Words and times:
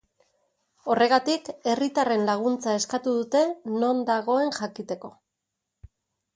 Horregatik, 0.93 1.51
herritarren 1.73 2.25
laguntza 2.31 2.75
eskatu 2.79 3.15
dute 3.19 3.45
non 3.85 4.03
dagoen 4.11 4.53
jakiteko. 4.61 5.17